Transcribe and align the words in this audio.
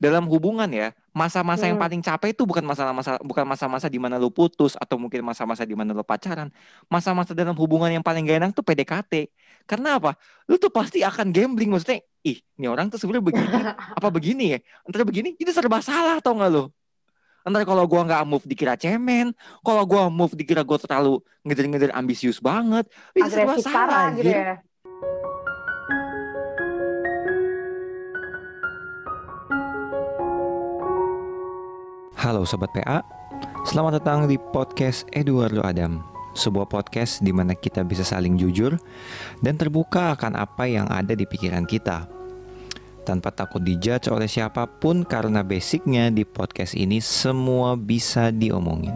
dalam 0.00 0.24
hubungan 0.32 0.66
ya, 0.72 0.96
masa-masa 1.12 1.68
yang 1.68 1.76
Hmm. 1.76 1.84
paling 1.84 2.00
capek 2.00 2.32
itu 2.32 2.48
bukan 2.48 2.64
masa-masa 2.64 3.20
bukan 3.20 3.44
masa-masa 3.44 3.86
di 3.92 4.00
mana 4.00 4.16
lu 4.16 4.32
putus 4.32 4.72
atau 4.80 4.96
mungkin 4.96 5.20
masa-masa 5.20 5.68
di 5.68 5.76
mana 5.76 5.92
lu 5.92 6.00
pacaran. 6.00 6.48
Masa-masa 6.88 7.36
dalam 7.36 7.52
hubungan 7.52 7.92
yang 7.92 8.00
paling 8.00 8.24
gak 8.24 8.38
enak 8.40 8.50
tuh 8.56 8.64
PDKT. 8.64 9.28
Karena 9.68 10.00
apa? 10.00 10.16
Lu 10.48 10.56
tuh 10.56 10.72
pasti 10.72 11.04
akan 11.04 11.30
gambling 11.30 11.68
maksudnya, 11.68 12.00
ih, 12.24 12.40
ini 12.56 12.66
orang 12.66 12.88
tuh 12.88 12.96
sebenarnya 12.96 13.24
begini 13.28 13.44
apa 14.00 14.08
begini 14.08 14.44
ya? 14.56 14.58
Antara 14.88 15.04
begini, 15.04 15.36
itu 15.36 15.52
serba 15.52 15.84
salah 15.84 16.16
tau 16.24 16.32
gak 16.40 16.48
lu? 16.48 16.64
Entar 17.40 17.64
kalau 17.64 17.88
gua 17.88 18.04
nggak 18.04 18.22
move 18.28 18.44
dikira 18.44 18.76
cemen, 18.76 19.32
kalau 19.64 19.84
gua 19.88 20.12
move 20.12 20.36
dikira 20.36 20.60
gua 20.60 20.76
terlalu 20.76 21.24
ngejar-ngejar 21.44 21.92
ambisius 21.96 22.36
banget. 22.36 22.84
Itu 23.16 23.32
serba 23.32 23.56
salah 23.56 23.72
parah 23.88 24.06
gitu 24.16 24.28
ya. 24.28 24.60
Halo 32.30 32.46
Sobat 32.46 32.70
PA, 32.70 33.02
selamat 33.66 33.98
datang 33.98 34.30
di 34.30 34.38
podcast 34.38 35.02
Eduardo 35.10 35.66
Adam 35.66 35.98
Sebuah 36.30 36.70
podcast 36.70 37.26
di 37.26 37.34
mana 37.34 37.58
kita 37.58 37.82
bisa 37.82 38.06
saling 38.06 38.38
jujur 38.38 38.78
dan 39.42 39.58
terbuka 39.58 40.14
akan 40.14 40.38
apa 40.38 40.62
yang 40.70 40.86
ada 40.86 41.18
di 41.18 41.26
pikiran 41.26 41.66
kita. 41.66 42.06
Tanpa 43.02 43.34
takut 43.34 43.58
dijudge 43.58 44.14
oleh 44.14 44.30
siapa 44.30 44.70
pun 44.70 45.02
karena 45.02 45.42
basicnya 45.42 46.06
di 46.06 46.22
podcast 46.22 46.78
ini 46.78 47.02
semua 47.02 47.74
bisa 47.74 48.30
diomongin. 48.30 48.94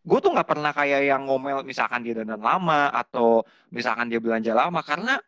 Gue 0.00 0.16
tuh 0.24 0.32
nggak 0.32 0.48
pernah 0.48 0.72
kayak 0.72 1.12
yang 1.12 1.28
ngomel 1.28 1.60
misalkan 1.60 2.00
dia 2.00 2.24
dandan 2.24 2.40
lama 2.40 2.88
atau 2.88 3.44
misalkan 3.68 4.08
dia 4.08 4.16
belanja 4.16 4.56
lama 4.56 4.80
karena 4.80 5.20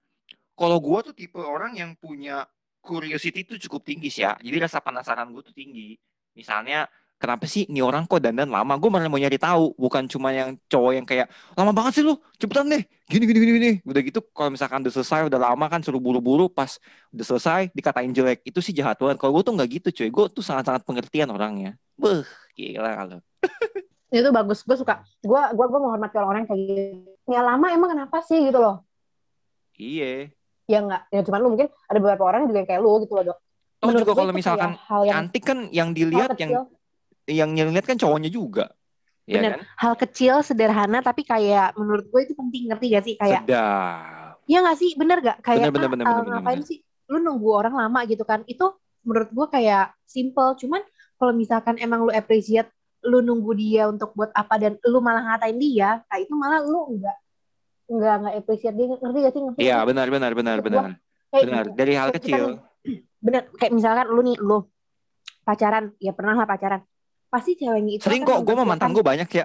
kalau 0.55 0.79
gue 0.79 0.99
tuh 1.11 1.15
tipe 1.15 1.39
orang 1.43 1.75
yang 1.75 1.99
punya 1.99 2.47
curiosity 2.85 3.43
tuh 3.43 3.59
cukup 3.69 3.83
tinggi 3.83 4.09
sih 4.13 4.23
ya. 4.23 4.39
Jadi 4.39 4.57
rasa 4.61 4.79
penasaran 4.79 5.31
gue 5.33 5.43
tuh 5.43 5.57
tinggi. 5.57 5.99
Misalnya 6.35 6.87
kenapa 7.17 7.49
sih 7.49 7.65
ini 7.67 7.81
orang 7.81 8.05
kok 8.05 8.21
dandan 8.21 8.53
lama? 8.53 8.77
Gue 8.77 8.93
malah 8.93 9.09
mau 9.09 9.17
nyari 9.17 9.41
tahu, 9.41 9.73
bukan 9.75 10.05
cuma 10.05 10.31
yang 10.31 10.55
cowok 10.69 10.93
yang 10.93 11.07
kayak 11.09 11.27
lama 11.57 11.73
banget 11.73 11.93
sih 12.01 12.05
lu, 12.05 12.21
cepetan 12.37 12.69
deh, 12.69 12.85
gini 13.09 13.25
gini 13.25 13.39
gini 13.41 13.53
gini. 13.57 13.73
Udah 13.89 14.01
gitu 14.05 14.21
kalau 14.31 14.53
misalkan 14.53 14.85
udah 14.85 14.93
selesai, 14.93 15.27
udah 15.33 15.41
lama 15.41 15.67
kan 15.73 15.81
suruh 15.81 16.03
buru-buru, 16.03 16.53
pas 16.53 16.77
udah 17.11 17.25
selesai 17.25 17.73
dikatain 17.73 18.13
jelek, 18.13 18.45
itu 18.45 18.61
sih 18.61 18.77
jahat 18.77 19.01
banget. 19.01 19.17
Kalau 19.17 19.33
gue 19.33 19.43
tuh 19.43 19.55
nggak 19.57 19.69
gitu 19.81 19.89
cuy, 20.03 20.09
gue 20.13 20.25
tuh 20.31 20.45
sangat-sangat 20.45 20.85
pengertian 20.85 21.33
orangnya. 21.33 21.81
Beh, 21.97 22.23
gila 22.53 22.93
kalau. 22.95 23.19
Itu 24.15 24.31
bagus, 24.31 24.63
gue 24.63 24.79
suka. 24.79 25.03
Gue 25.27 25.43
gua, 25.59 25.67
gua 25.67 25.81
menghormati 25.83 26.15
orang-orang 26.23 26.47
kayak 26.47 26.61
gitu. 26.71 27.11
Ya 27.27 27.43
lama 27.43 27.67
emang 27.75 27.99
kenapa 27.99 28.23
sih 28.23 28.47
gitu 28.47 28.63
loh. 28.63 28.87
Iya. 29.75 30.31
Ya 30.65 30.81
enggak, 30.81 31.03
ya 31.13 31.21
cuman 31.21 31.39
lu 31.45 31.49
mungkin 31.53 31.69
ada 31.69 31.99
beberapa 32.01 32.25
orang 32.25 32.49
juga 32.49 32.65
yang 32.65 32.69
kayak 32.73 32.81
lu 32.81 32.93
gitu 33.05 33.13
loh, 33.21 33.25
Dok. 33.29 33.39
Toh 33.39 33.87
Menurut 33.93 34.01
juga 34.09 34.15
kalau 34.17 34.33
itu 34.33 34.39
misalkan 34.41 34.71
hal 34.81 35.03
yang 35.05 35.15
cantik 35.15 35.43
kan 35.45 35.59
yang 35.69 35.89
dilihat 35.93 36.31
yang 36.41 36.51
yang 37.29 37.49
nyelihat 37.53 37.85
kan 37.85 37.97
cowoknya 38.01 38.33
juga. 38.33 38.73
Iya 39.25 39.41
Bener. 39.41 39.53
kan? 39.57 39.61
hal 39.81 39.95
kecil 39.97 40.35
sederhana 40.45 41.01
tapi 41.01 41.25
kayak 41.25 41.73
menurut 41.81 42.05
gue 42.13 42.21
itu 42.29 42.37
penting 42.37 42.69
ngerti 42.69 42.87
gak 42.93 43.05
sih 43.09 43.15
kayak 43.17 43.49
Sedap. 43.49 44.37
ya 44.45 44.59
nggak 44.61 44.77
sih 44.77 44.91
bener 45.01 45.19
gak 45.25 45.39
kayak 45.41 45.73
Bener, 45.73 45.73
bener, 45.73 45.89
ah, 45.89 45.93
bener, 45.93 46.05
ah, 46.05 46.13
bener, 46.13 46.21
bener, 46.21 46.35
ngapain 46.45 46.61
bener. 46.61 46.69
sih 46.69 46.79
lu 47.09 47.19
nunggu 47.25 47.49
orang 47.49 47.73
lama 47.73 48.01
gitu 48.05 48.21
kan 48.29 48.45
itu 48.45 48.69
menurut 49.01 49.33
gue 49.33 49.47
kayak 49.49 49.97
simple 50.05 50.53
cuman 50.61 50.85
kalau 51.17 51.33
misalkan 51.33 51.81
emang 51.81 52.05
lu 52.05 52.13
appreciate 52.13 52.69
lu 53.01 53.25
nunggu 53.25 53.53
dia 53.57 53.89
untuk 53.89 54.13
buat 54.13 54.29
apa 54.37 54.61
dan 54.61 54.77
lu 54.85 55.01
malah 55.01 55.25
ngatain 55.25 55.57
dia 55.57 56.05
nah 56.05 56.17
itu 56.21 56.33
malah 56.37 56.61
lu 56.61 56.93
enggak 56.93 57.17
enggak 57.87 58.15
enggak 58.19 58.35
appreciate 58.39 58.75
dia 58.75 58.87
ngerti 58.91 59.19
gak 59.21 59.33
sih 59.33 59.43
ngerti 59.43 59.59
Iya, 59.61 59.77
benar 59.85 60.07
benar 60.09 60.33
benar 60.33 60.59
benar. 60.61 60.91
Benar, 61.35 61.65
gitu. 61.67 61.75
dari 61.75 61.93
hal 61.99 62.09
kita 62.15 62.19
kecil. 62.23 62.43
nih, 62.47 62.99
bener 63.19 63.43
kayak 63.59 63.73
misalkan 63.75 64.07
lu 64.07 64.21
nih 64.23 64.37
lu 64.39 64.59
pacaran 65.43 65.91
ya 65.99 66.13
pernah 66.15 66.35
lah 66.37 66.47
pacaran 66.47 66.81
pasti 67.27 67.59
ceweknya 67.59 67.99
itu 67.99 68.03
Sering 68.07 68.23
kok, 68.23 68.47
gue 68.47 68.55
sama 68.55 68.63
mantan 68.65 68.95
gue 68.95 69.03
banyak 69.03 69.27
ya. 69.27 69.45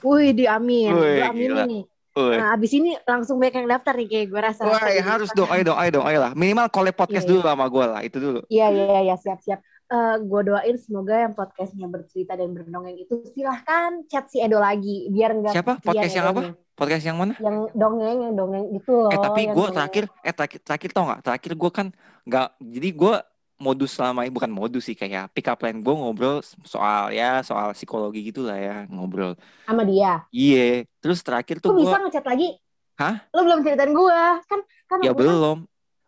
wih 0.00 0.32
diamin 0.32 0.90
Wih, 0.90 1.20
gue 1.20 1.26
aminin 1.28 1.50
gila. 1.52 1.64
nih. 1.68 1.82
Nah, 2.18 2.50
abis 2.50 2.72
ini 2.74 2.98
langsung 3.06 3.38
banyak 3.38 3.62
yang 3.62 3.68
daftar 3.70 3.94
nih 3.94 4.08
kayak 4.10 4.26
gue 4.26 4.40
rasa. 4.42 4.62
Wah, 4.66 4.80
harus 4.90 5.30
dong, 5.36 5.46
ayo 5.54 5.62
dong, 5.62 5.78
ayo 5.78 5.90
dong, 5.94 6.06
ayo 6.08 6.18
lah. 6.18 6.32
Minimal 6.34 6.66
collab 6.66 6.96
podcast 6.96 7.22
Iya, 7.22 7.30
dulu 7.30 7.40
sama 7.46 7.66
gue 7.70 7.84
lah, 7.86 8.00
itu 8.02 8.16
dulu. 8.18 8.40
Iya, 8.50 8.66
iya, 8.74 9.00
iya, 9.06 9.14
siap, 9.14 9.38
siap. 9.38 9.60
Eh 9.86 10.16
gue 10.18 10.40
doain 10.42 10.76
semoga 10.76 11.14
yang 11.14 11.32
podcastnya 11.32 11.86
bercerita 11.86 12.34
dan 12.34 12.50
berdongeng 12.50 12.98
itu 12.98 13.22
silahkan 13.30 14.02
chat 14.10 14.26
si 14.26 14.42
Edo 14.42 14.58
lagi 14.58 15.06
biar 15.08 15.30
enggak 15.30 15.52
Siapa? 15.54 15.72
Podcast 15.78 16.12
yang 16.12 16.26
apa? 16.34 16.40
Podcast 16.78 17.02
yang 17.02 17.18
mana? 17.18 17.34
Yang 17.42 17.74
dongeng, 17.74 18.18
yang 18.30 18.34
dongeng 18.38 18.64
itu 18.70 18.92
loh. 18.94 19.10
Eh 19.10 19.18
tapi 19.18 19.50
gue 19.50 19.66
terakhir, 19.74 20.04
eh 20.22 20.30
terakhir, 20.30 20.60
terakhir 20.62 20.90
tau 20.94 21.04
nggak? 21.10 21.20
Terakhir 21.26 21.52
gue 21.58 21.70
kan 21.74 21.86
nggak, 22.22 22.48
jadi 22.62 22.88
gue 22.94 23.14
modus 23.58 23.90
selama 23.98 24.22
ini 24.22 24.30
bukan 24.30 24.46
modus 24.54 24.86
sih 24.86 24.94
kayak 24.94 25.34
pick 25.34 25.50
up 25.50 25.58
line 25.58 25.82
gue 25.82 25.90
ngobrol 25.90 26.38
soal 26.62 27.10
ya 27.10 27.42
soal 27.42 27.74
psikologi 27.74 28.30
gitu 28.30 28.46
lah 28.46 28.54
ya 28.54 28.76
ngobrol. 28.86 29.34
sama 29.66 29.82
dia. 29.82 30.22
Iya, 30.30 30.86
terus 31.02 31.18
terakhir 31.26 31.58
tuh 31.58 31.74
Lu 31.74 31.82
gue 31.82 31.90
bisa 31.90 31.98
ngechat 31.98 32.24
lagi? 32.24 32.54
Hah? 32.94 33.26
Lu 33.34 33.42
belum 33.42 33.58
ceritain 33.66 33.90
gue 33.90 34.20
kan? 34.46 34.60
Kan 34.86 34.98
ya 35.02 35.10
lu 35.10 35.14
kan- 35.14 35.20
belum, 35.20 35.58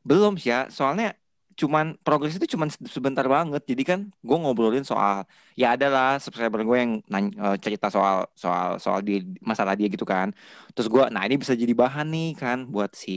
belum 0.06 0.32
sih 0.38 0.54
ya. 0.54 0.70
Soalnya 0.70 1.19
cuman 1.60 1.87
progres 2.06 2.34
itu 2.38 2.47
cuman 2.56 2.69
sebentar 2.97 3.26
banget. 3.37 3.62
Jadi 3.71 3.82
kan 3.91 4.00
gue 4.26 4.37
ngobrolin 4.43 4.84
soal 4.91 5.15
ya 5.60 5.66
adalah 5.76 6.16
subscriber 6.25 6.60
gue 6.69 6.76
yang 6.82 6.93
nanya, 7.12 7.31
eh, 7.54 7.56
cerita 7.65 7.87
soal 7.97 8.16
soal 8.43 8.69
soal 8.84 9.00
di 9.09 9.12
masalah 9.50 9.75
dia 9.78 9.88
gitu 9.94 10.04
kan. 10.12 10.28
Terus 10.75 10.88
gue, 10.93 11.03
nah 11.15 11.22
ini 11.28 11.37
bisa 11.43 11.53
jadi 11.62 11.72
bahan 11.82 12.06
nih 12.15 12.28
kan 12.43 12.59
buat 12.75 12.91
si 13.03 13.12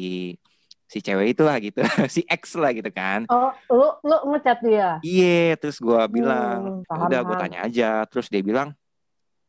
si 0.92 0.98
cewek 1.06 1.28
itu 1.34 1.42
lah 1.48 1.58
gitu, 1.66 1.80
si 2.16 2.22
X 2.30 2.44
lah 2.62 2.72
gitu 2.78 2.90
kan. 2.94 3.20
Oh, 3.32 3.50
lu 3.72 3.88
lu 4.08 4.16
ngechat 4.32 4.58
dia. 4.66 4.88
Iya, 5.06 5.26
terus 5.60 5.78
gue 5.86 6.00
bilang, 6.16 6.60
Hmm, 6.64 6.84
paham, 6.88 7.08
udah 7.08 7.20
gue 7.28 7.36
tanya 7.42 7.58
aja. 7.68 7.86
Terus 8.08 8.28
dia 8.32 8.40
bilang, 8.50 8.70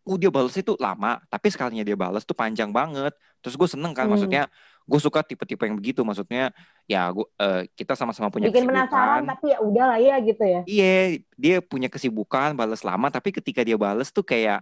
oh 0.08 0.16
dia 0.20 0.28
balas 0.34 0.54
itu 0.60 0.72
lama, 0.86 1.08
tapi 1.32 1.46
sekalinya 1.52 1.84
dia 1.88 1.96
balas 1.96 2.22
tuh 2.28 2.36
panjang 2.36 2.70
banget. 2.78 3.12
Terus 3.40 3.54
gue 3.60 3.68
seneng 3.74 3.92
kan, 3.96 4.04
Hmm. 4.06 4.12
maksudnya 4.12 4.42
gue 4.84 5.00
suka 5.00 5.24
tipe-tipe 5.24 5.64
yang 5.64 5.76
begitu. 5.80 6.04
Maksudnya 6.04 6.52
ya 6.84 7.08
gua, 7.08 7.26
eh, 7.40 7.68
kita 7.72 7.96
sama-sama 7.96 8.28
punya 8.28 8.52
Bikin 8.52 8.68
penasaran 8.68 9.24
kesibukan. 9.24 9.32
tapi 9.32 9.46
ya 9.48 9.58
udah 9.64 9.84
lah 9.88 9.98
ya 9.98 10.14
gitu 10.20 10.44
ya. 10.44 10.60
Iya, 10.68 10.94
dia 11.40 11.56
punya 11.64 11.88
kesibukan, 11.88 12.52
balas 12.52 12.84
lama, 12.84 13.08
tapi 13.08 13.32
ketika 13.32 13.64
dia 13.64 13.80
balas 13.80 14.12
tuh 14.12 14.24
kayak 14.24 14.60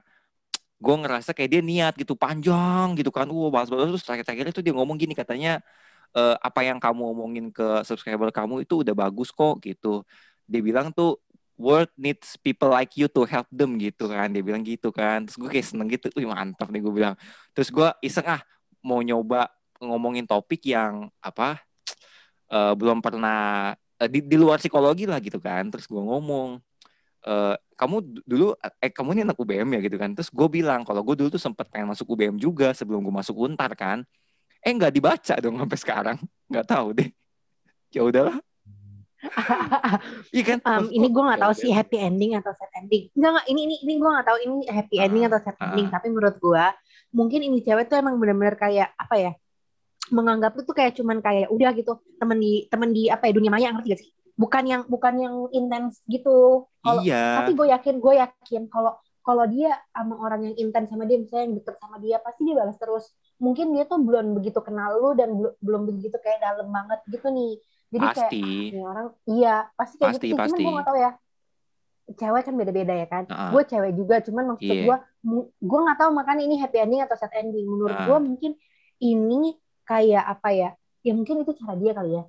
gue 0.84 0.94
ngerasa 0.94 1.30
kayak 1.34 1.50
dia 1.58 1.62
niat 1.62 1.94
gitu 1.98 2.14
panjang 2.14 2.94
gitu 2.94 3.10
kan. 3.10 3.26
Uh, 3.26 3.50
balas-balas 3.50 3.90
terus 3.90 4.06
terakhir-terakhir 4.06 4.54
itu 4.54 4.60
dia 4.62 4.74
ngomong 4.74 4.98
gini 4.98 5.14
katanya 5.14 5.62
eh, 6.14 6.36
apa 6.38 6.60
yang 6.66 6.78
kamu 6.82 7.02
omongin 7.14 7.46
ke 7.54 7.86
subscriber 7.86 8.28
kamu 8.34 8.66
itu 8.66 8.82
udah 8.86 8.94
bagus 8.94 9.30
kok 9.34 9.62
gitu. 9.62 10.02
Dia 10.46 10.60
bilang 10.62 10.90
tuh 10.90 11.18
world 11.56 11.90
needs 11.94 12.34
people 12.42 12.72
like 12.72 12.98
you 12.98 13.06
to 13.06 13.22
help 13.22 13.46
them 13.54 13.78
gitu 13.78 14.10
kan. 14.10 14.30
Dia 14.34 14.42
bilang 14.42 14.66
gitu 14.66 14.90
kan. 14.90 15.22
Terus 15.26 15.36
gue 15.38 15.50
kayak 15.50 15.66
seneng 15.66 15.88
gitu. 15.90 16.10
Wih 16.18 16.26
mantap 16.26 16.68
nih 16.70 16.82
gue 16.82 16.92
bilang. 16.94 17.14
Terus 17.54 17.70
gue 17.70 17.88
iseng 18.02 18.26
ah 18.26 18.42
mau 18.82 18.98
nyoba 19.00 19.46
ngomongin 19.82 20.24
topik 20.24 20.62
yang 20.70 21.10
apa 21.18 21.58
eh, 22.48 22.72
belum 22.78 23.02
pernah 23.02 23.72
eh, 23.98 24.08
di, 24.10 24.22
di 24.22 24.36
luar 24.38 24.62
psikologi 24.62 25.04
lah 25.04 25.18
gitu 25.18 25.42
kan. 25.42 25.66
Terus 25.68 25.90
gue 25.90 25.98
ngomong 26.00 26.62
eh 27.22 27.54
kamu 27.78 27.96
du- 28.02 28.24
dulu 28.26 28.46
eh 28.82 28.90
kamu 28.90 29.14
ini 29.14 29.22
anak 29.22 29.38
UBM 29.38 29.78
ya 29.78 29.80
gitu 29.86 29.94
kan 29.94 30.10
terus 30.10 30.26
gue 30.26 30.48
bilang 30.50 30.82
kalau 30.82 31.06
gue 31.06 31.14
dulu 31.14 31.30
tuh 31.30 31.38
sempet 31.38 31.70
pengen 31.70 31.86
masuk 31.94 32.18
UBM 32.18 32.34
juga 32.34 32.74
sebelum 32.74 32.98
gue 32.98 33.14
masuk 33.14 33.46
Untar 33.46 33.70
kan 33.78 34.02
eh 34.58 34.74
nggak 34.74 34.90
dibaca 34.90 35.34
dong 35.38 35.54
sampai 35.54 35.78
sekarang 35.78 36.18
nggak 36.50 36.66
tahu 36.66 36.98
deh 36.98 37.06
ya 37.94 38.02
udahlah 38.02 38.42
iya 40.34 40.42
kan 40.42 40.58
Um, 40.62 40.90
ini 40.90 41.14
gue 41.14 41.22
nggak 41.22 41.38
ya 41.38 41.42
tahu 41.46 41.52
udah. 41.54 41.62
sih 41.62 41.70
happy 41.70 41.96
ending 41.98 42.32
atau 42.38 42.50
sad 42.54 42.70
ending. 42.78 43.10
Enggak 43.18 43.30
nggak 43.38 43.46
ini 43.50 43.60
ini 43.66 43.76
ini 43.82 43.92
gue 43.98 44.10
nggak 44.14 44.26
tahu 44.26 44.38
ini 44.46 44.56
happy 44.66 44.96
Ah, 44.98 45.04
ending 45.06 45.24
atau 45.26 45.38
sad 45.42 45.56
ah. 45.58 45.64
ending. 45.70 45.86
Tapi 45.90 46.06
menurut 46.10 46.36
gue 46.38 46.64
mungkin 47.14 47.40
ini 47.42 47.58
cewek 47.62 47.86
tuh 47.86 47.98
emang 47.98 48.14
benar-benar 48.18 48.54
kayak 48.54 48.94
apa 48.94 49.14
ya? 49.18 49.32
Menganggap 50.10 50.58
lu 50.58 50.66
tuh 50.66 50.74
kayak 50.74 50.98
cuman 50.98 51.22
kayak 51.22 51.52
udah 51.52 51.70
gitu 51.76 52.02
temen 52.18 52.38
di 52.40 52.66
temen 52.66 52.90
di 52.90 53.06
apa 53.06 53.30
ya 53.30 53.32
dunia 53.36 53.52
maya 53.52 53.70
ngerti 53.70 53.88
gak 53.92 54.00
sih? 54.02 54.10
Bukan 54.34 54.64
yang 54.66 54.82
bukan 54.90 55.14
yang 55.20 55.34
intens 55.52 56.02
gitu. 56.10 56.66
Kalau 56.82 57.02
iya 57.04 57.38
tapi 57.38 57.54
gue 57.54 57.66
yakin 57.70 57.94
gue 58.02 58.14
yakin 58.18 58.62
kalau 58.66 58.96
kalau 59.22 59.46
dia 59.46 59.70
sama 59.94 60.18
orang 60.18 60.50
yang 60.50 60.54
intens 60.58 60.90
sama 60.90 61.06
dia 61.06 61.14
misalnya 61.14 61.46
yang 61.46 61.54
deket 61.62 61.76
sama 61.78 61.96
dia 62.02 62.16
pasti 62.18 62.40
dia 62.42 62.54
balas 62.58 62.74
terus. 62.76 63.04
Mungkin 63.38 63.70
dia 63.70 63.86
tuh 63.86 64.02
belum 64.02 64.34
begitu 64.34 64.58
kenal 64.58 64.98
lu 64.98 65.14
dan 65.14 65.30
belum 65.38 65.54
belum 65.62 65.82
begitu 65.94 66.16
kayak 66.18 66.42
dalam 66.42 66.68
banget 66.74 67.00
gitu 67.06 67.30
nih. 67.30 67.52
Jadi 67.92 68.06
kayak 68.08 68.16
pasti 68.16 68.40
ini 68.72 68.80
orang 68.82 69.06
iya 69.28 69.54
pasti 69.76 69.94
kayak 70.00 70.16
Pasti, 70.16 70.26
gitu 70.32 70.36
pasti. 70.40 70.50
cuman 70.56 70.64
gue 70.64 70.72
gak 70.80 70.88
tahu 70.88 70.98
ya 70.98 71.12
cewek 72.12 72.42
kan 72.44 72.54
beda-beda 72.58 72.94
ya 72.98 73.06
kan 73.06 73.24
Heeh. 73.30 73.50
gue 73.54 73.62
cewek 73.68 73.92
juga 73.94 74.16
cuman 74.26 74.44
maksud 74.56 74.74
Iya. 74.74 74.84
gue 74.84 74.96
gue 75.62 75.78
nggak 75.86 75.98
tahu 76.02 76.10
makanya 76.12 76.42
ini 76.42 76.56
happy 76.58 76.78
ending 76.82 77.00
atau 77.04 77.14
sad 77.14 77.30
ending 77.38 77.62
menurut 77.64 77.94
Ah. 77.94 78.04
gue 78.10 78.18
mungkin 78.18 78.52
ini 78.98 79.54
kayak 79.88 80.22
apa 80.32 80.48
ya 80.60 80.66
ya 81.06 81.10
mungkin 81.18 81.36
itu 81.42 81.52
cara 81.60 81.74
dia 81.82 81.92
kali 81.98 82.10
ya 82.18 82.22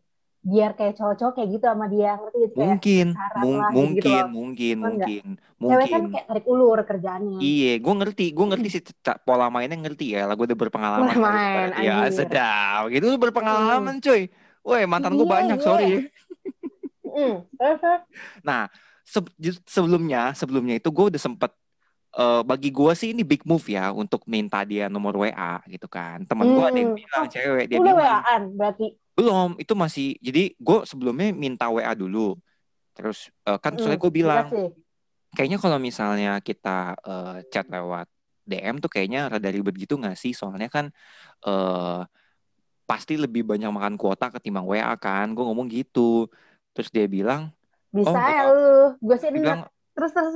biar 0.51 0.69
kayak 0.77 0.93
cowok-cowok 0.97 1.33
kayak 1.35 1.49
gitu 1.55 1.65
sama 1.71 1.85
dia 1.93 2.09
ngerti 2.19 2.37
sih? 2.43 2.51
kayak 2.57 2.77
mungkin 2.83 3.05
mung- 3.41 3.57
lah, 3.61 3.69
gitu 3.95 4.07
mungkin 4.07 4.13
loh. 4.13 4.27
mungkin 4.37 4.75
Bener 4.81 4.93
nggak? 4.97 5.11
mungkin 5.11 5.23
cewek 5.67 5.87
kan 5.93 6.01
mungkin 6.01 6.11
kayak 6.13 6.25
tarik 6.29 6.45
ulur 6.53 6.79
kerjaannya 6.89 7.39
Iya, 7.43 7.69
gue 7.83 7.93
ngerti, 7.99 8.23
gue 8.37 8.45
ngerti 8.49 8.67
sih 8.73 8.81
pola 9.25 9.45
mainnya 9.53 9.75
ngerti 9.83 10.03
ya. 10.15 10.19
Lah 10.27 10.33
gue 10.37 10.45
udah 10.49 10.59
berpengalaman. 10.63 11.03
Pola 11.03 11.13
kali 11.23 11.23
main, 11.25 11.69
ibarat. 11.73 11.83
Ya 11.87 11.93
sedap, 12.17 12.81
gitu 12.93 13.05
lu 13.11 13.17
berpengalaman 13.19 13.95
cuy. 14.05 14.21
Woi, 14.63 14.81
mantan 14.91 15.13
gue 15.19 15.27
Iya, 15.27 15.33
banyak, 15.35 15.57
iya. 15.59 15.65
sorry. 15.67 15.85
Mm. 17.03 17.45
Nah, 18.47 18.69
se- 19.03 19.35
sebelumnya, 19.67 20.31
sebelumnya 20.39 20.75
itu 20.79 20.89
gue 20.93 21.05
udah 21.11 21.21
sempet 21.21 21.51
eh, 22.19 22.41
bagi 22.49 22.69
gue 22.69 22.91
sih 22.99 23.09
ini 23.13 23.23
big 23.25 23.41
move 23.49 23.65
ya 23.69 23.89
untuk 23.93 24.21
minta 24.29 24.61
dia 24.67 24.85
nomor 24.93 25.13
WA 25.17 25.61
gitu 25.73 25.87
kan. 25.89 26.17
Temen 26.29 26.47
gue 26.55 26.65
ada 26.65 26.77
yang 26.79 26.91
Hmm. 26.91 26.99
bilang 27.01 27.25
cewek 27.33 27.65
dia 27.71 27.79
Udah 27.81 27.93
bilang 27.93 27.97
WA-an 27.99 28.41
berarti. 28.59 28.87
belum 29.13 29.49
itu 29.61 29.73
masih 29.77 30.05
jadi 30.25 30.41
gue 30.57 30.77
sebelumnya 30.89 31.29
minta 31.33 31.65
WA 31.69 31.93
dulu. 31.93 32.37
Terus 32.97 33.29
eh, 33.49 33.59
kan 33.63 33.73
soalnya 33.77 33.99
Hmm, 33.99 34.05
gue 34.05 34.13
bilang 34.13 34.47
kayaknya 35.35 35.57
kalau 35.63 35.77
misalnya 35.81 36.29
kita 36.41 36.97
eh, 37.01 37.35
chat 37.53 37.65
lewat 37.69 38.07
DM 38.49 38.75
tuh 38.83 38.91
kayaknya 38.91 39.31
rada 39.31 39.49
ribet 39.53 39.75
gitu 39.79 39.95
nggak 40.01 40.17
sih? 40.19 40.33
Soalnya 40.35 40.67
kan 40.71 40.85
eh 41.47 42.01
pasti 42.89 43.13
lebih 43.15 43.47
banyak 43.47 43.69
makan 43.71 43.95
kuota 44.01 44.29
ketimbang 44.33 44.67
WA 44.67 44.93
kan. 44.99 45.31
Gue 45.35 45.43
ngomong 45.47 45.67
gitu. 45.71 46.27
Terus 46.75 46.89
dia 46.93 47.05
bilang, 47.07 47.49
Bisa 47.93 48.17
Oh, 48.17 48.17
ya 48.17 48.43
lu. 48.49 48.97
Gue 49.05 49.15
sih 49.21 49.29
bilang 49.29 49.59
Terus, 49.93 50.09
terus, 50.09 50.33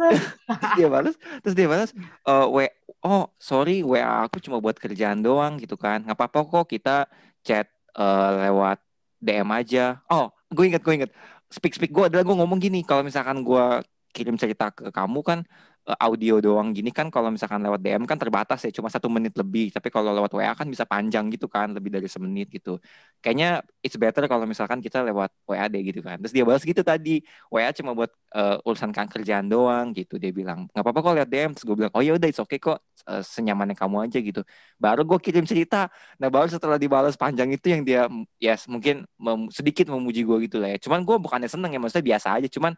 dia 0.77 0.85
balas, 0.85 1.15
terus 1.41 1.55
dia 1.57 1.65
balas, 1.65 1.89
eh 2.29 2.45
W, 2.45 2.69
oh 3.01 3.25
sorry 3.41 3.81
WA 3.81 4.29
aku 4.29 4.37
cuma 4.37 4.61
buat 4.61 4.77
kerjaan 4.77 5.25
doang 5.25 5.57
gitu 5.57 5.73
kan. 5.73 6.05
Nggak 6.05 6.13
apa-apa 6.13 6.39
kok 6.45 6.65
kita 6.69 7.09
chat 7.41 7.65
eh, 7.97 8.31
lewat 8.45 8.77
DM 9.17 9.49
aja. 9.49 9.97
Oh, 10.13 10.29
gue 10.53 10.69
inget, 10.69 10.85
gue 10.85 10.93
inget. 10.93 11.11
Speak 11.49 11.73
speak 11.73 11.89
gue 11.89 12.05
adalah 12.05 12.21
gue 12.21 12.35
ngomong 12.37 12.61
gini. 12.61 12.85
Kalau 12.85 13.01
misalkan 13.01 13.41
gue 13.41 13.81
kirim 14.13 14.37
cerita 14.37 14.69
ke 14.69 14.93
kamu 14.93 15.19
kan 15.25 15.39
audio 15.87 16.43
doang 16.43 16.75
gini 16.75 16.91
kan 16.91 17.07
kalau 17.07 17.31
misalkan 17.31 17.63
lewat 17.63 17.79
DM 17.79 18.03
kan 18.03 18.19
terbatas 18.19 18.59
ya 18.67 18.71
cuma 18.75 18.91
satu 18.91 19.07
menit 19.07 19.31
lebih. 19.39 19.71
Tapi 19.71 19.87
kalau 19.87 20.11
lewat 20.11 20.31
WA 20.35 20.51
kan 20.51 20.67
bisa 20.67 20.83
panjang 20.83 21.31
gitu 21.31 21.47
kan 21.47 21.71
lebih 21.71 21.89
dari 21.95 22.07
semenit 22.11 22.51
gitu. 22.51 22.75
Kayaknya 23.23 23.63
it's 23.79 23.95
better 23.95 24.23
kalau 24.27 24.43
misalkan 24.43 24.79
kita 24.83 24.99
lewat 25.01 25.31
WA 25.47 25.65
deh 25.71 25.79
gitu 25.81 25.99
kan. 26.03 26.19
Terus 26.21 26.33
dia 26.35 26.43
balas 26.43 26.63
gitu 26.67 26.83
tadi 26.83 27.23
WA 27.47 27.71
cuma 27.71 27.91
buat 27.95 28.11
eh, 28.35 28.55
urusan 28.67 28.91
kerjaan 28.93 29.47
doang 29.47 29.95
gitu. 29.95 30.19
Dia 30.19 30.31
bilang 30.35 30.67
nggak 30.75 30.83
apa-apa 30.83 30.99
kok 31.07 31.13
lihat 31.23 31.29
DM 31.31 31.51
terus 31.55 31.63
gue 31.65 31.75
bilang 31.79 31.93
oh 31.95 32.03
ya 32.03 32.11
udah 32.19 32.27
it's 32.27 32.41
okay 32.43 32.59
kok. 32.59 32.77
Eh, 33.07 33.23
senyamannya 33.23 33.75
kamu 33.79 33.97
aja 34.11 34.17
gitu. 34.19 34.41
Baru 34.75 35.01
gue 35.07 35.17
kirim 35.23 35.43
cerita. 35.47 35.87
Nah 36.19 36.27
baru 36.27 36.47
setelah 36.51 36.75
dibalas 36.75 37.15
panjang 37.15 37.49
itu 37.55 37.67
yang 37.73 37.81
dia 37.87 38.11
ya 38.43 38.53
mungkin 38.67 39.07
mem- 39.15 39.49
sedikit 39.55 39.87
memuji 39.87 40.27
gue 40.27 40.37
gitu 40.51 40.59
lah 40.59 40.75
ya. 40.75 40.77
Cuman 40.83 41.01
gue 41.07 41.15
bukannya 41.15 41.47
seneng 41.47 41.71
ya 41.71 41.79
maksudnya 41.81 42.05
biasa 42.15 42.27
aja. 42.43 42.47
Cuman 42.51 42.73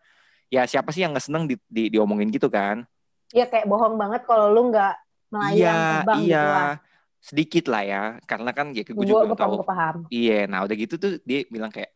ya 0.54 0.62
siapa 0.70 0.90
sih 0.94 1.02
yang 1.06 1.12
nggak 1.16 1.26
seneng 1.28 1.44
di, 1.50 1.56
di- 1.70 1.90
diomongin 1.94 2.30
gitu 2.34 2.48
kan 2.52 2.86
Ya 3.34 3.46
kayak 3.46 3.66
bohong 3.70 3.96
banget 3.96 4.26
kalau 4.26 4.50
lu 4.50 4.74
nggak 4.74 4.94
melayang 5.30 5.56
iya 5.56 5.72
terbang 5.86 6.18
gitu 6.18 6.26
iya 6.26 6.42
lah. 6.50 6.70
sedikit 7.20 7.66
lah 7.70 7.84
ya 7.86 8.04
karena 8.26 8.50
kan 8.56 8.74
ya 8.74 8.82
gue 8.82 9.06
juga 9.06 9.26
gue 9.30 9.38
tahu 9.38 9.56
paham. 9.62 9.96
Iya, 10.10 10.50
nah 10.50 10.66
udah 10.66 10.76
gitu 10.76 10.96
tuh 10.98 11.12
dia 11.22 11.46
bilang 11.52 11.70
kayak 11.70 11.94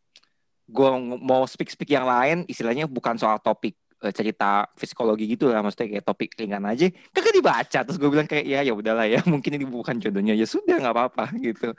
gue 0.70 0.90
mau 1.20 1.44
speak 1.50 1.70
speak 1.74 1.92
yang 1.92 2.08
lain, 2.08 2.46
istilahnya 2.48 2.86
bukan 2.88 3.18
soal 3.18 3.42
topik 3.42 3.76
eh, 4.04 4.14
cerita 4.14 4.68
psikologi 4.78 5.26
gitu 5.28 5.50
lah, 5.52 5.64
maksudnya 5.66 5.98
kayak 5.98 6.06
topik 6.06 6.30
ringan 6.38 6.64
aja, 6.68 6.88
kagak 7.12 7.34
dibaca. 7.36 7.80
Terus 7.84 7.98
gue 8.00 8.10
bilang 8.12 8.28
kayak 8.30 8.46
ya 8.48 8.60
ya 8.64 8.74
udahlah 8.76 9.08
ya, 9.10 9.20
mungkin 9.34 9.58
ini 9.58 9.66
bukan 9.66 9.98
jodohnya 10.00 10.38
ya 10.38 10.46
sudah 10.48 10.78
nggak 10.80 10.94
apa-apa 10.96 11.34
gitu. 11.42 11.74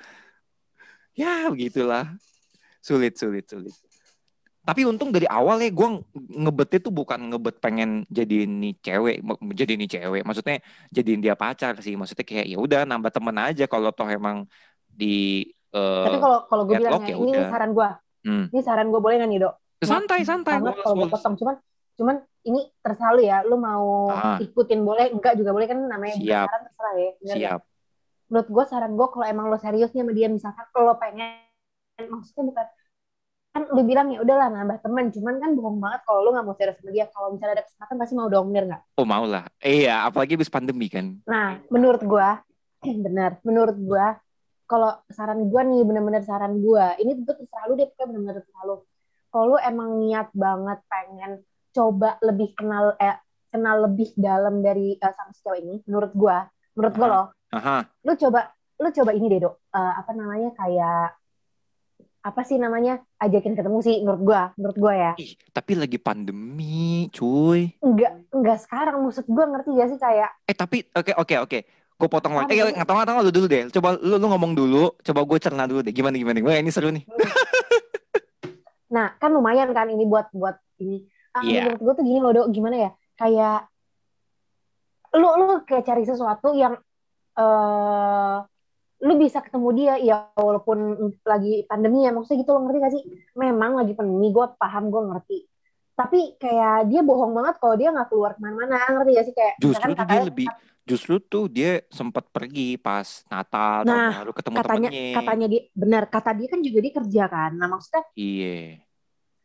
Ya 1.15 1.47
begitulah, 1.47 2.11
sulit 2.83 3.15
sulit 3.15 3.47
sulit. 3.47 3.75
Tapi 4.65 4.89
untung 4.89 5.13
dari 5.13 5.29
awal 5.29 5.61
ya 5.61 5.69
gue 5.69 5.89
ngebetnya 6.33 6.81
tuh 6.81 6.93
bukan 6.93 7.21
ngebet 7.29 7.61
pengen 7.61 8.09
jadi 8.09 8.49
ini 8.49 8.73
cewek, 8.81 9.21
jadi 9.53 9.73
ini 9.77 9.85
cewek. 9.85 10.23
Maksudnya 10.25 10.65
jadiin 10.89 11.21
dia 11.21 11.37
pacar 11.37 11.77
sih. 11.85 11.93
Maksudnya 11.95 12.25
kayak 12.25 12.49
ya 12.49 12.57
udah 12.57 12.89
nambah 12.89 13.13
temen 13.13 13.37
aja 13.37 13.69
kalau 13.69 13.93
toh 13.93 14.09
emang 14.09 14.49
di 14.89 15.45
eh, 15.69 16.05
Tapi 16.09 16.17
kalau 16.17 16.39
kalau 16.49 16.63
gue 16.65 16.81
bilang 16.81 17.05
ya, 17.05 17.13
ya 17.13 17.17
ini 17.21 17.33
udah. 17.37 17.49
saran 17.53 17.71
gue. 17.77 17.89
Hmm. 18.25 18.45
Ini 18.49 18.61
saran 18.65 18.89
gue 18.89 19.01
boleh 19.05 19.17
nggak 19.21 19.31
nih 19.31 19.41
dok? 19.45 19.55
santai 19.85 20.25
santai 20.25 20.57
Banget 20.57 20.81
Wallace, 20.81 20.85
kalau 20.89 20.95
gue 20.97 21.09
potong. 21.13 21.35
Cuman 21.37 21.55
cuman 21.95 22.17
ini 22.49 22.61
terserah 22.81 23.13
lu 23.13 23.21
ya. 23.21 23.39
Lu 23.45 23.61
mau 23.61 24.09
Ah. 24.09 24.41
ikutin 24.41 24.81
boleh, 24.81 25.13
enggak 25.13 25.37
juga 25.37 25.53
boleh 25.53 25.69
kan 25.69 25.77
namanya 25.77 26.17
Siap. 26.17 26.47
saran 26.49 26.61
terserah 26.65 26.95
ya. 26.97 27.11
Bener 27.21 27.37
nggak? 27.37 27.37
siap 27.37 27.61
menurut 28.25 28.49
gue 28.49 28.65
saran 28.65 28.93
gue 28.97 29.07
kalau 29.13 29.27
emang 29.29 29.47
lo 29.47 29.61
serius 29.61 29.93
nih 29.93 30.01
sama 30.01 30.13
dia 30.17 30.27
misalkan 30.27 30.65
lo 30.75 30.97
pengen 30.97 31.45
maksudnya 32.09 32.45
bukan 32.51 32.67
kan 33.55 33.71
lu 33.71 33.87
bilang 33.87 34.11
ya 34.11 34.19
udahlah 34.19 34.51
nambah 34.51 34.83
teman 34.83 35.15
cuman 35.15 35.39
kan 35.39 35.55
bohong 35.55 35.79
banget 35.79 36.03
kalau 36.03 36.27
lu 36.27 36.35
nggak 36.35 36.43
mau 36.43 36.57
serius 36.59 36.75
sama 36.83 36.91
dia. 36.91 37.07
Kalau 37.07 37.29
misalnya 37.31 37.55
ada 37.63 37.65
kesempatan 37.71 37.95
pasti 38.03 38.15
mau 38.19 38.27
dong 38.27 38.51
bener 38.51 38.65
nggak? 38.67 38.83
Oh 38.99 39.07
mau 39.07 39.23
lah. 39.23 39.47
Iya 39.63 40.11
apalagi 40.11 40.35
habis 40.35 40.51
pandemi 40.51 40.91
kan? 40.91 41.23
Nah 41.31 41.63
menurut 41.71 42.03
gue 42.03 42.29
benar 43.07 43.39
menurut 43.47 43.79
gue 43.79 44.07
kalau 44.67 44.91
saran 45.07 45.47
gue 45.47 45.61
nih 45.71 45.83
bener-bener 45.87 46.27
saran 46.27 46.59
gue 46.59 46.85
ini 46.99 47.15
tentu 47.23 47.33
terserah 47.39 47.65
lu 47.71 47.75
deh 47.79 47.87
pokoknya 47.95 48.07
bener-bener 48.11 48.35
terserah 48.43 48.65
lu. 48.67 48.77
Kalau 49.31 49.45
lu 49.55 49.57
emang 49.63 49.89
niat 50.03 50.29
banget 50.35 50.79
pengen 50.91 51.33
coba 51.71 52.19
lebih 52.27 52.59
kenal 52.59 52.99
eh 52.99 53.23
kenal 53.55 53.87
lebih 53.87 54.11
dalam 54.19 54.67
dari 54.67 54.99
sama 54.99 55.31
si 55.31 55.47
cewek 55.47 55.63
ini 55.63 55.75
menurut 55.87 56.11
gue 56.11 56.37
menurut 56.75 56.95
gue 56.99 57.07
Aha. 57.07 57.15
loh 57.15 57.27
aha. 57.55 57.77
lu 58.03 58.13
coba 58.19 58.51
lu 58.83 58.91
coba 58.91 59.11
ini 59.15 59.31
deh 59.31 59.47
dok. 59.47 59.55
Eh, 59.71 59.93
apa 60.03 60.11
namanya 60.11 60.51
kayak 60.59 61.15
apa 62.25 62.41
sih 62.41 62.57
namanya 62.57 63.05
ajakin 63.21 63.53
ketemu 63.53 63.79
sih 63.85 64.01
menurut 64.01 64.23
gua 64.25 64.43
menurut 64.57 64.77
gua 64.81 64.93
ya. 64.97 65.13
Ih 65.21 65.37
tapi 65.53 65.77
lagi 65.77 66.01
pandemi 66.01 67.13
cuy. 67.13 67.77
Enggak 67.85 68.25
enggak 68.33 68.59
sekarang 68.65 69.05
maksud 69.05 69.29
gua 69.29 69.45
ngerti 69.53 69.71
gak 69.77 69.89
sih 69.93 70.01
kayak? 70.01 70.31
Eh 70.49 70.57
tapi 70.57 70.89
oke 70.89 71.13
oke 71.21 71.35
oke. 71.45 71.59
Gue 71.95 72.09
potong 72.11 72.35
lagi. 72.35 72.59
Apa? 72.59 72.73
eh 72.73 72.75
nggak 72.75 72.89
tahu 72.89 72.97
nggak 72.97 73.11
tahu 73.13 73.19
lu 73.23 73.31
dulu 73.31 73.47
deh. 73.47 73.63
Coba 73.71 73.89
lu 74.01 74.17
lu 74.19 74.27
ngomong 74.27 74.53
dulu. 74.57 74.85
Coba 74.99 75.21
gue 75.23 75.39
cerna 75.39 75.69
dulu 75.69 75.85
deh. 75.85 75.95
Gimana 75.95 76.19
gimana? 76.19 76.43
Wah, 76.43 76.59
ini 76.59 76.73
seru 76.75 76.91
nih. 76.91 77.05
Nah 78.91 79.15
kan 79.21 79.31
lumayan 79.31 79.71
kan 79.71 79.87
ini 79.93 80.03
buat 80.09 80.27
buat 80.35 80.59
ini. 80.83 81.07
Ah, 81.35 81.43
Iya. 81.43 81.67
menurut 81.71 81.81
gua 81.83 81.93
tuh 81.95 82.05
gini 82.07 82.19
loh 82.19 82.33
dok. 82.35 82.47
Gimana 82.51 82.77
ya? 82.89 82.91
Kayak 83.15 83.69
lu 85.15 85.29
lu 85.39 85.63
kayak 85.63 85.87
cari 85.87 86.03
sesuatu 86.03 86.51
yang 86.59 86.75
eh 87.35 88.37
lu 89.05 89.21
bisa 89.21 89.45
ketemu 89.45 89.69
dia 89.77 89.95
ya 90.01 90.17
walaupun 90.33 91.13
lagi 91.29 91.69
pandemi 91.69 92.09
ya 92.09 92.11
maksudnya 92.17 92.41
gitu 92.41 92.51
lo 92.57 92.65
ngerti 92.65 92.79
gak 92.81 92.95
sih? 92.97 93.05
Memang 93.37 93.77
lagi 93.77 93.93
pandemi 93.93 94.33
gue 94.33 94.47
paham 94.57 94.89
gue 94.89 95.03
ngerti. 95.13 95.39
Tapi 95.95 96.41
kayak 96.41 96.89
dia 96.89 97.05
bohong 97.05 97.37
banget 97.37 97.55
kalau 97.61 97.77
dia 97.77 97.93
nggak 97.93 98.09
keluar 98.09 98.33
ke 98.35 98.41
mana-mana 98.41 98.81
ngerti 98.97 99.11
gak 99.13 99.27
sih? 99.29 99.35
Kayak 99.37 99.55
justru 99.61 99.91
tuh 99.93 100.07
dia 100.09 100.23
lebih 100.25 100.47
justru 100.85 101.15
tuh 101.21 101.45
dia 101.53 101.85
sempat 101.93 102.29
pergi 102.33 102.77
pas 102.81 103.05
Natal 103.29 103.89
Nah, 103.89 104.21
baru 104.25 104.33
ketemu 104.37 104.57
katanya 104.57 104.91
temennya. 104.93 105.17
katanya 105.17 105.47
dia 105.49 105.63
benar 105.73 106.03
kata 106.09 106.31
dia 106.37 106.49
kan 106.49 106.61
juga 106.65 106.79
dia 106.81 106.93
kerja 106.97 107.23
kan. 107.29 107.51
Nah 107.61 107.69
maksudnya 107.69 108.03
iya. 108.17 108.81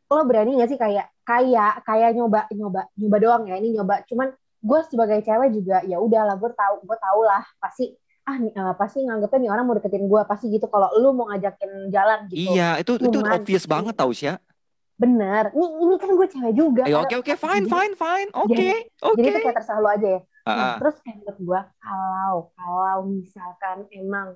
lo 0.08 0.24
berani 0.24 0.56
gak 0.56 0.72
sih 0.72 0.80
kayak 0.80 1.08
kayak 1.28 1.84
kayak 1.84 2.10
nyoba 2.16 2.48
nyoba 2.56 2.82
nyoba 2.96 3.18
doang 3.20 3.44
ya? 3.52 3.60
Ini 3.60 3.76
nyoba. 3.76 4.08
Cuman 4.08 4.32
gue 4.60 4.80
sebagai 4.88 5.20
cewek 5.20 5.52
juga 5.52 5.84
ya 5.84 6.00
udahlah 6.00 6.40
gue 6.40 6.52
tahu 6.52 6.76
gue 6.84 6.98
tahu 7.00 7.22
lah 7.24 7.44
pasti 7.60 7.96
ah 8.30 8.38
nih, 8.38 8.54
eh, 8.54 8.74
pasti 8.76 9.02
nganggepnya 9.02 9.40
nih 9.40 9.50
orang 9.50 9.66
mau 9.66 9.74
deketin 9.74 10.06
gue 10.06 10.22
pasti 10.24 10.46
gitu 10.48 10.70
kalau 10.70 10.86
lu 10.94 11.10
mau 11.12 11.26
ngajakin 11.28 11.90
jalan 11.90 12.30
gitu. 12.30 12.54
Iya 12.54 12.78
itu 12.78 12.92
itu 12.96 13.10
Cuman- 13.18 13.34
obvious 13.36 13.66
banget 13.66 13.98
tau 13.98 14.14
sih 14.14 14.30
ya 14.30 14.38
bener. 14.96 15.50
Ini 15.50 15.66
ini 15.80 15.96
kan 15.96 16.10
gue 16.12 16.28
cewek 16.28 16.54
juga 16.54 16.84
Eh, 16.84 16.94
oke 16.94 17.16
oke 17.18 17.34
fine 17.34 17.64
jadi- 17.64 17.72
fine 17.72 17.94
fine. 17.96 18.30
Oke 18.36 18.52
jadi 18.52 18.68
oke. 19.02 19.22
itu 19.24 19.40
kayak 19.42 19.56
terserah 19.58 19.80
lu 19.80 19.90
aja 19.90 20.08
ya. 20.08 20.22
Ah, 20.40 20.50
Nah, 20.50 20.62
ah. 20.62 20.76
terus 20.78 20.96
kayak 21.00 21.16
menurut 21.18 21.40
gue 21.40 21.60
kalau 21.80 22.36
kalau 22.54 22.98
misalkan 23.04 23.78
emang 23.90 24.28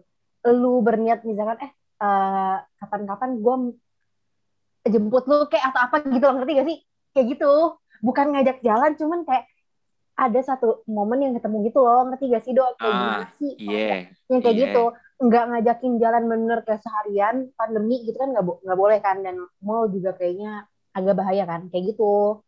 lu 0.43 0.73
berniat 0.79 1.21
misalkan 1.21 1.57
eh 1.61 1.71
eh, 1.99 2.57
kapan-kapan 2.79 3.29
gue 3.37 3.55
jemput 4.85 5.23
lu 5.25 5.47
kayak 5.47 5.69
atau 5.69 5.81
apa 5.83 5.95
gitu 6.03 6.23
loh 6.23 6.35
ngerti 6.37 6.51
gak 6.55 6.67
sih? 6.67 6.77
Kayak 7.11 7.25
gitu. 7.37 7.53
Bukan 7.99 8.25
ngajak 8.31 8.57
jalan 8.59 8.91
cuman 8.95 9.19
kayak 9.23 9.43
ada 10.13 10.39
satu 10.45 10.85
momen 10.85 11.25
yang 11.25 11.33
ketemu 11.33 11.57
gitu 11.73 11.79
loh 11.81 12.05
ngerti 12.09 12.23
gak 12.29 12.43
sih 12.45 12.53
dok? 12.53 12.77
Kayak 12.77 12.93
Ah, 12.93 12.99
gimana 13.01 13.27
sih. 13.41 13.51
iya 13.57 13.87
yang 14.29 14.41
kayak 14.45 14.55
iya. 14.57 14.63
gitu 14.69 14.83
nggak 15.23 15.43
ngajakin 15.49 15.93
jalan 16.03 16.23
bener 16.27 16.57
kayak 16.67 16.81
seharian 16.83 17.35
pandemi 17.55 18.03
gitu 18.03 18.17
kan 18.19 18.29
nggak 18.33 18.43
nggak 18.43 18.79
boleh 18.79 18.99
kan 18.99 19.17
dan 19.23 19.35
mall 19.63 19.87
juga 19.87 20.11
kayaknya 20.17 20.67
agak 20.93 21.15
bahaya 21.17 21.43
kan 21.49 21.69
kayak 21.71 21.95
gitu. 21.95 22.41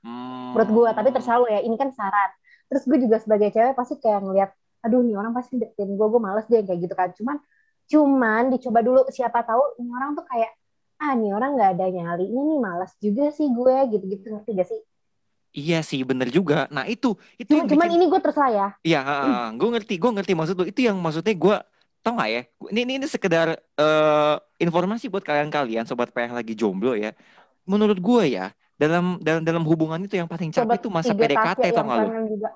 Hmm. 0.00 0.56
menurut 0.56 0.70
gue 0.72 0.88
tapi 0.96 1.08
terserah 1.12 1.38
lo 1.44 1.46
ya 1.48 1.60
ini 1.60 1.76
kan 1.76 1.92
saran. 1.92 2.30
Terus 2.72 2.82
gue 2.88 2.98
juga 3.04 3.16
sebagai 3.20 3.52
cewek 3.52 3.74
pasti 3.76 4.00
kayak 4.00 4.20
ngeliat 4.24 4.50
aduh 4.80 5.04
nih 5.04 5.12
orang 5.18 5.36
pasti 5.36 5.60
deketin 5.60 5.92
gue 5.98 6.06
gue 6.08 6.20
males 6.22 6.46
deh 6.48 6.64
kayak 6.64 6.80
gitu 6.88 6.94
kan. 6.96 7.12
Cuman 7.12 7.36
cuman 7.90 8.42
dicoba 8.54 8.80
dulu 8.80 9.00
siapa 9.12 9.44
tahu 9.44 9.76
ini 9.82 9.90
orang 9.92 10.16
tuh 10.16 10.24
kayak 10.24 10.50
ah 11.00 11.12
nih 11.16 11.32
orang 11.32 11.56
nggak 11.56 11.70
ada 11.76 11.86
nyalinya 11.90 12.42
nih 12.48 12.58
males 12.60 12.92
juga 13.00 13.28
sih 13.32 13.48
gue 13.48 13.76
gitu 13.92 14.04
gitu 14.04 14.24
ngerti 14.36 14.50
gak 14.52 14.68
sih 14.68 14.80
Iya 15.50 15.82
sih 15.82 16.00
bener 16.06 16.30
juga. 16.30 16.70
Nah 16.70 16.86
itu 16.86 17.18
itu 17.34 17.50
cuman, 17.50 17.66
yang 17.66 17.68
cuman 17.74 17.86
bikin- 17.90 17.96
ini 17.98 18.06
gue 18.06 18.20
terserah 18.22 18.50
ya 18.50 18.68
Iya, 18.80 19.00
gue 19.58 19.68
ngerti, 19.76 19.94
gue 20.00 20.10
ngerti 20.14 20.32
maksud 20.38 20.54
lu. 20.56 20.64
Itu 20.64 20.80
yang 20.80 20.96
maksudnya 20.96 21.34
gue 21.36 21.56
tau 22.00 22.16
gak 22.16 22.30
ya? 22.30 22.42
Ini 22.70 22.80
ini, 22.86 22.92
ini 23.02 23.06
sekedar 23.10 23.58
eh, 23.58 24.36
informasi 24.62 25.10
buat 25.12 25.20
kalian-kalian 25.26 25.84
sobat 25.84 26.14
yang 26.14 26.32
lagi 26.38 26.54
jomblo 26.56 26.94
ya. 26.96 27.12
Menurut 27.68 27.98
gue 28.00 28.22
ya 28.40 28.54
dalam 28.80 29.20
dalam 29.20 29.42
dalam 29.44 29.64
hubungan 29.68 30.00
itu 30.00 30.16
yang 30.16 30.30
paling 30.30 30.48
capek 30.48 30.80
itu 30.80 30.88
masa 30.88 31.12
PDKT 31.12 31.76
tau 31.76 31.84
gak 31.84 31.98
lu? 31.98 32.08
juga 32.30 32.48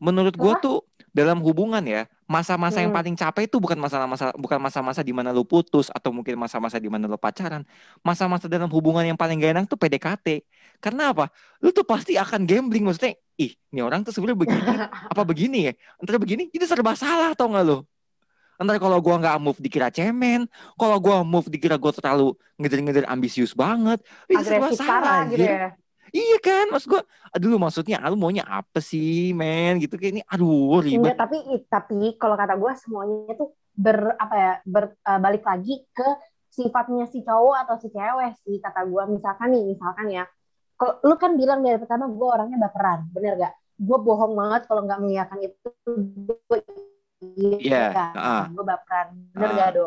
Menurut 0.00 0.34
gue 0.38 0.52
tuh 0.62 0.76
dalam 1.14 1.38
hubungan 1.42 1.82
ya 1.84 2.08
masa-masa 2.24 2.80
yang 2.80 2.88
Hmm. 2.92 2.98
paling 3.00 3.14
capek 3.16 3.44
itu 3.44 3.56
bukan 3.60 3.76
masalah-masa 3.76 4.32
bukan 4.36 4.56
masa-masa 4.56 5.00
di 5.04 5.12
mana 5.12 5.28
lu 5.28 5.44
putus 5.44 5.92
atau 5.92 6.08
mungkin 6.08 6.40
masa-masa 6.40 6.80
di 6.80 6.88
mana 6.88 7.04
lu 7.04 7.20
pacaran. 7.20 7.62
Masa-masa 8.00 8.48
dalam 8.48 8.68
hubungan 8.72 9.04
yang 9.04 9.18
paling 9.18 9.36
gak 9.40 9.52
enak 9.52 9.64
tuh 9.68 9.76
PDKT. 9.76 10.40
Karena 10.80 11.12
apa? 11.12 11.28
Lu 11.60 11.68
tuh 11.70 11.84
pasti 11.84 12.16
akan 12.16 12.48
gambling 12.48 12.84
maksudnya, 12.84 13.16
ih, 13.36 13.52
ini 13.72 13.80
orang 13.84 14.00
tuh 14.04 14.12
sebenarnya 14.16 14.38
begini 14.40 14.62
apa 15.12 15.22
begini 15.24 15.58
ya? 15.68 15.72
Antara 16.00 16.16
begini 16.16 16.48
itu 16.48 16.64
serba 16.64 16.96
salah 16.96 17.36
tau 17.36 17.52
gak 17.52 17.64
lu? 17.64 17.84
Entar 18.54 18.78
kalau 18.78 19.02
gua 19.02 19.18
nggak 19.18 19.36
move 19.42 19.58
dikira 19.58 19.90
cemen, 19.90 20.46
kalau 20.78 20.96
gua 21.02 21.26
move 21.26 21.50
dikira 21.50 21.74
gua 21.74 21.90
terlalu 21.90 22.38
ngejar-ngejar 22.54 23.04
ambisius 23.10 23.50
banget. 23.50 23.98
Itu 24.30 24.46
serba 24.46 24.70
salah 24.70 25.02
parah 25.02 25.20
gitu 25.26 25.42
ya. 25.42 25.74
Iya 26.14 26.38
kan, 26.38 26.70
maksud 26.70 26.88
gua, 26.94 27.02
aduh 27.34 27.48
lu 27.50 27.58
maksudnya 27.58 27.98
lu 28.06 28.14
maunya 28.14 28.46
apa 28.46 28.78
sih, 28.78 29.34
men? 29.34 29.82
Gitu 29.82 29.98
kayak 29.98 30.12
ini, 30.14 30.22
aduh 30.22 30.78
ribet. 30.78 31.02
Enggak, 31.02 31.18
tapi 31.18 31.38
tapi 31.66 31.98
kalau 32.14 32.38
kata 32.38 32.54
gue 32.54 32.72
semuanya 32.78 33.34
tuh 33.34 33.50
ber 33.74 34.14
apa 34.14 34.34
ya 34.38 34.52
ber, 34.62 34.94
eh, 34.94 35.18
balik 35.18 35.42
lagi 35.42 35.82
ke 35.90 36.06
sifatnya 36.46 37.10
si 37.10 37.26
cowok 37.26 37.66
atau 37.66 37.74
si 37.82 37.90
cewek 37.90 38.38
sih 38.46 38.62
kata 38.62 38.86
gue 38.86 39.02
misalkan 39.10 39.50
nih 39.50 39.74
misalkan 39.74 40.06
ya 40.06 40.22
kalau 40.78 41.02
lu 41.02 41.18
kan 41.18 41.34
bilang 41.34 41.58
dari 41.66 41.82
pertama 41.82 42.06
gue 42.06 42.22
orangnya 42.30 42.62
baperan 42.62 43.10
bener 43.10 43.34
gak 43.34 43.54
gue 43.74 43.98
bohong 43.98 44.38
banget 44.38 44.70
kalau 44.70 44.86
nggak 44.86 45.02
mengiyakan 45.02 45.38
itu 45.42 45.68
gue 46.46 46.58
Iya, 47.24 47.58
iya 47.58 48.06
ah. 48.14 48.46
gue 48.46 48.62
baperan 48.62 49.18
bener 49.34 49.50
Ah. 49.50 49.56
gak 49.58 49.70
do 49.74 49.86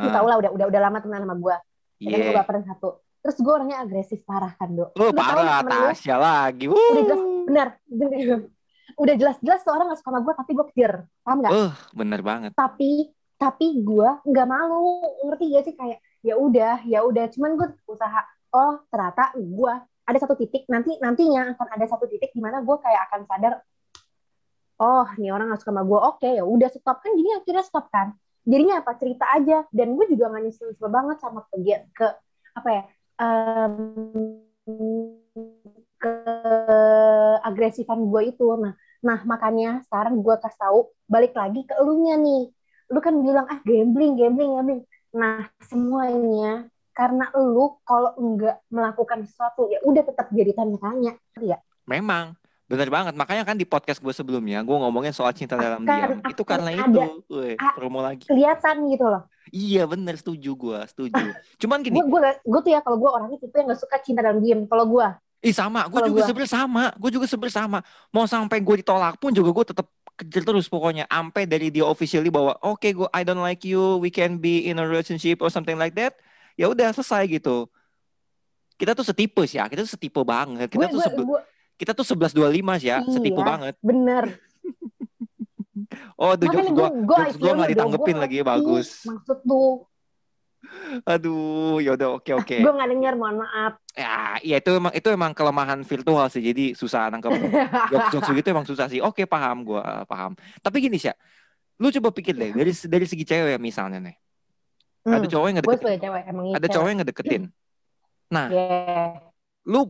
lu 0.00 0.08
Ah, 0.08 0.12
tau 0.16 0.24
lah 0.24 0.36
udah 0.40 0.50
udah 0.56 0.66
udah 0.72 0.80
lama 0.80 0.98
temenan 1.04 1.28
sama 1.28 1.36
gue 1.36 1.56
kan 2.00 2.16
gue 2.16 2.32
Iya. 2.32 2.40
baperan 2.40 2.64
satu 2.64 3.03
terus 3.24 3.40
gue 3.40 3.52
orangnya 3.56 3.80
agresif 3.80 4.20
parah 4.28 4.52
kan 4.60 4.68
do 4.68 4.92
Lu 5.00 5.08
parah, 5.16 5.64
Tasya 5.64 6.16
lagi. 6.20 6.68
udah 6.68 7.02
jelas 7.08 7.20
Wuh. 7.24 7.48
bener 7.48 7.68
udah 8.94 9.14
jelas-jelas 9.16 9.60
tuh 9.64 9.72
orang 9.74 9.90
gak 9.90 9.98
suka 10.04 10.10
sama 10.12 10.20
gue 10.22 10.34
tapi 10.36 10.50
gue 10.54 10.66
kejar. 10.74 10.92
Paham 11.26 11.38
gak? 11.42 11.52
Eh, 11.56 11.72
bener 11.96 12.20
banget. 12.22 12.52
tapi 12.54 13.10
tapi 13.34 13.82
gue 13.82 14.08
nggak 14.28 14.46
malu. 14.46 15.02
Ngerti 15.26 15.44
gak 15.50 15.64
sih? 15.66 15.74
Kayak 15.74 15.98
ya 16.22 16.34
udah 16.38 16.74
ya 16.86 17.00
udah. 17.02 17.24
Cuman 17.32 17.58
gue 17.58 17.68
usaha 17.90 18.20
oh 18.54 18.84
ternyata 18.92 19.34
gue 19.34 19.72
ada 20.04 20.18
satu 20.20 20.34
titik. 20.38 20.68
Nanti 20.70 21.00
nantinya 21.02 21.56
akan 21.56 21.68
ada 21.74 21.86
satu 21.88 22.06
titik 22.06 22.30
di 22.30 22.40
mana 22.44 22.62
gue 22.62 22.76
kayak 22.78 23.10
akan 23.10 23.20
sadar 23.26 23.54
oh 24.74 25.06
ini 25.18 25.30
orang 25.30 25.54
gak 25.54 25.62
suka 25.62 25.70
sama 25.74 25.82
gue 25.86 25.98
oke 25.98 26.28
ya 26.30 26.44
udah 26.46 26.68
stop. 26.70 27.02
Kan 27.02 27.18
jadi 27.18 27.30
akhirnya 27.42 27.64
stop 27.66 27.86
kan? 27.90 28.14
Jadinya 28.44 28.84
apa? 28.84 28.94
Cerita 29.00 29.26
aja. 29.34 29.66
Dan 29.74 29.98
gue 29.98 30.06
juga 30.12 30.30
gak 30.30 30.42
nyesel 30.44 30.70
nyesel 30.70 30.88
banget 30.92 31.16
sama 31.18 31.42
ke 31.50 31.56
ke 31.96 32.06
apa 32.54 32.68
ya 32.70 32.82
em, 33.16 33.74
ke 35.96 36.14
agresifan 37.40 38.06
gue 38.06 38.22
itu 38.28 38.46
nah 38.56 38.74
nah 39.00 39.20
makanya 39.24 39.84
sekarang 39.84 40.20
gue 40.20 40.34
kasih 40.40 40.60
tahu 40.60 40.78
balik 41.04 41.36
lagi 41.36 41.64
ke 41.64 41.76
elunya 41.76 42.16
nih 42.16 42.48
lu 42.88 42.98
kan 43.00 43.14
bilang 43.20 43.44
ah 43.48 43.60
gambling 43.62 44.16
gambling 44.16 44.50
gambling 44.56 44.80
nah 45.12 45.48
semuanya 45.64 46.66
karena 46.92 47.28
lu 47.34 47.76
kalau 47.82 48.14
enggak 48.16 48.62
melakukan 48.68 49.26
sesuatu 49.26 49.68
ya 49.68 49.78
udah 49.84 50.02
tetap 50.02 50.26
jadi 50.30 50.52
tanda 50.54 50.78
tanya 50.80 51.12
ya 51.40 51.58
Memang, 51.84 52.32
bener 52.64 52.88
banget. 52.88 53.12
Makanya 53.12 53.44
kan 53.44 53.60
di 53.60 53.68
podcast 53.68 54.00
gue 54.00 54.08
sebelumnya, 54.08 54.64
gue 54.64 54.72
ngomongin 54.72 55.12
soal 55.12 55.36
cinta 55.36 55.52
dalam 55.52 55.84
Akan- 55.84 56.16
diam. 56.16 56.32
Itu 56.32 56.48
karena 56.48 56.72
ada. 56.72 56.80
itu. 56.88 57.28
Weh, 57.28 57.60
promo 57.76 58.00
lagi. 58.00 58.24
kelihatan 58.24 58.88
gitu 58.88 59.04
loh 59.04 59.28
Iya 59.50 59.84
bener, 59.84 60.16
setuju 60.16 60.54
gue, 60.54 60.78
setuju. 60.86 61.24
Cuman 61.60 61.84
gini, 61.84 62.00
gue 62.00 62.60
tuh 62.60 62.70
ya 62.72 62.80
kalau 62.80 62.96
gue 62.96 63.10
orangnya 63.10 63.36
tipe 63.36 63.52
yang 63.54 63.68
gak 63.68 63.80
suka 63.80 63.96
cinta 64.00 64.20
dalam 64.20 64.40
diem 64.40 64.64
kalau 64.64 64.88
gue 64.88 65.06
ih 65.44 65.52
sama, 65.52 65.84
gue 65.84 66.00
juga 66.08 66.24
gua- 66.24 66.28
sebenarnya 66.32 66.52
sama. 66.56 66.84
Gue 66.96 67.10
juga 67.12 67.26
sebenarnya 67.28 67.56
sama. 67.60 67.78
Mau 68.08 68.24
sampai 68.24 68.64
gue 68.64 68.80
ditolak 68.80 69.20
pun 69.20 69.28
juga 69.28 69.52
gue 69.52 69.64
tetap 69.68 69.86
kejar 70.16 70.40
terus 70.42 70.64
pokoknya. 70.66 71.04
Sampai 71.04 71.44
dari 71.44 71.68
dia 71.68 71.84
officially 71.84 72.32
bahwa, 72.32 72.56
oke 72.64 72.88
gue 72.88 73.08
I 73.12 73.22
don't 73.22 73.44
like 73.44 73.60
you, 73.60 74.00
we 74.00 74.08
can 74.08 74.40
be 74.40 74.64
in 74.64 74.80
a 74.80 74.84
relationship 74.84 75.44
or 75.44 75.52
something 75.52 75.76
like 75.76 75.92
that. 75.92 76.16
Ya 76.56 76.72
udah 76.72 76.88
selesai 76.90 77.28
gitu. 77.28 77.68
Kita 78.74 78.96
tuh 78.96 79.04
setipe 79.04 79.44
sih 79.44 79.60
ya, 79.60 79.68
kita 79.68 79.84
tuh 79.84 79.92
setipe 79.92 80.24
banget. 80.24 80.72
Kita 80.72 80.80
gue 80.80 80.96
tuh 80.96 81.02
sebe- 81.04 81.22
gue 81.22 81.40
kita 81.74 81.92
tuh 81.92 82.06
1125 82.06 82.80
sih 82.80 82.88
ya, 82.88 82.98
setipe 83.04 83.36
Iya. 83.36 83.44
banget. 83.44 83.74
bener 83.82 84.24
Oh, 86.16 86.32
tuh 86.38 86.46
jokes 86.50 86.70
gue, 86.70 86.74
gue 86.74 86.88
gue 87.04 87.16
jokes 87.16 87.36
gue 87.38 87.52
nggak 87.52 87.70
ditanggepin 87.74 88.16
lagi, 88.20 88.36
bagus. 88.40 89.04
maksud 89.08 89.38
tuh 89.44 89.88
Aduh, 91.04 91.76
yaudah 91.84 92.16
oke 92.16 92.32
oke. 92.32 92.56
gue 92.64 92.72
nggak 92.72 92.88
dengar 92.88 93.12
mohon 93.20 93.44
maaf 93.44 93.76
Ya, 93.94 94.42
iya 94.42 94.56
itu 94.58 94.74
emang 94.74 94.90
itu 94.90 95.06
emang 95.06 95.30
kelemahan 95.30 95.78
virtual 95.86 96.26
sih. 96.26 96.42
Jadi 96.42 96.74
susah 96.74 97.06
nangkep 97.14 97.30
jokes-jokes 97.94 98.28
gitu 98.34 98.48
emang 98.50 98.66
susah 98.66 98.90
sih. 98.90 98.98
Oke, 98.98 99.22
paham 99.22 99.62
gua, 99.62 100.02
paham. 100.02 100.34
Tapi 100.58 100.82
gini 100.82 100.98
sih, 100.98 101.12
ya, 101.12 101.14
lu 101.78 101.94
coba 101.94 102.10
pikir 102.10 102.34
deh 102.34 102.50
dari 102.50 102.74
dari 102.74 103.06
segi 103.06 103.22
cewek 103.22 103.54
ya 103.54 103.58
misalnya 103.62 104.02
nih. 104.02 104.16
Ada 105.06 105.26
cowok 105.30 105.46
yang 105.46 105.56
gue 105.60 105.66
ngedeketin, 105.68 105.98
cewek 106.00 106.22
emang 106.26 106.44
ada 106.58 106.66
cowok 106.66 106.88
yang 106.90 106.98
ngedeketin. 107.02 107.44
Nah, 108.24 108.48
yeah. 108.50 109.20
lu 109.68 109.86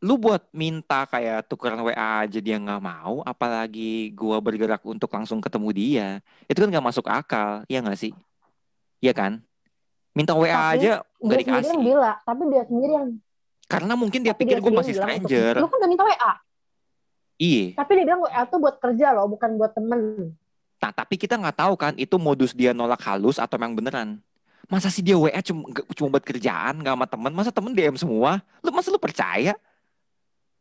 lu 0.00 0.16
buat 0.16 0.48
minta 0.50 1.04
kayak 1.04 1.44
tukeran 1.44 1.84
WA 1.84 2.24
aja 2.24 2.40
dia 2.40 2.56
nggak 2.56 2.80
mau, 2.80 3.20
apalagi 3.20 4.08
gua 4.16 4.40
bergerak 4.40 4.80
untuk 4.82 5.12
langsung 5.12 5.44
ketemu 5.44 5.68
dia. 5.70 6.08
Itu 6.48 6.64
kan 6.64 6.72
nggak 6.72 6.86
masuk 6.88 7.04
akal, 7.04 7.68
ya 7.68 7.84
nggak 7.84 8.00
sih? 8.00 8.12
Iya 8.98 9.12
kan? 9.12 9.44
Minta 10.16 10.32
WA 10.32 10.48
Tapi 10.48 10.80
aja 10.80 10.92
nggak 11.20 11.38
dia 11.38 11.44
sendiri 11.44 11.44
yang 11.44 11.60
dikasih. 11.62 11.78
bilang 11.84 12.18
tapi 12.24 12.42
dia 12.48 12.64
sendiri 12.66 12.92
yang 12.96 13.08
Karena 13.70 13.92
mungkin 13.94 14.20
dia 14.26 14.34
tapi 14.34 14.40
pikir 14.42 14.56
gue 14.58 14.64
sendiri 14.66 14.80
masih 14.82 14.94
stranger. 14.98 15.52
lu 15.60 15.68
kan 15.68 15.76
udah 15.78 15.90
minta 15.92 16.04
WA 16.04 16.32
Iya. 17.40 17.64
tapi 17.72 17.90
dia 17.96 18.04
bilang 18.04 18.20
WA 18.26 18.42
tuh 18.44 18.58
buat 18.58 18.76
kerja 18.76 19.06
loh 19.14 19.26
bukan 19.30 19.50
buat 19.56 19.72
temen 19.72 20.00
Nah, 20.80 20.90
tapi 20.96 21.20
kita 21.20 21.36
nggak 21.36 21.56
tahu 21.60 21.74
kan 21.76 21.92
itu 21.94 22.16
modus 22.16 22.56
dia 22.56 22.72
nolak 22.72 23.04
halus 23.04 23.36
atau 23.36 23.60
memang 23.60 23.76
beneran. 23.76 24.16
Masa 24.64 24.88
sih 24.88 25.04
dia 25.04 25.12
WA 25.12 25.36
cuma 25.44 25.68
cuma 25.92 26.08
buat 26.16 26.24
kerjaan, 26.24 26.80
nggak 26.80 26.94
sama 26.96 27.04
temen? 27.06 27.32
Masa 27.36 27.50
temen 27.52 27.72
DM 27.76 28.00
semua? 28.00 28.40
Lu 28.64 28.72
masa 28.72 28.88
lu 28.88 28.96
percaya? 28.96 29.52